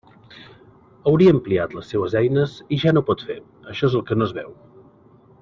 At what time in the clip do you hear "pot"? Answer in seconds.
3.11-3.23